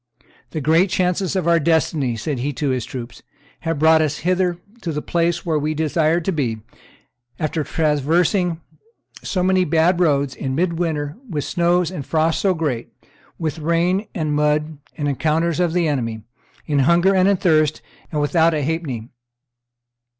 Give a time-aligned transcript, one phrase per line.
[0.49, 3.21] "The great chances of our destiny," said he to his troops,
[3.59, 6.57] "have brought us hither to the place where we desired to be,
[7.37, 8.61] after traversing
[9.21, 12.91] so many bad roads, in midwinter, with snows and frosts so great,
[13.37, 16.23] with rain, and mud, and encounters of the enemy,
[16.65, 19.09] in hunger and thirst, and without a halfpenny.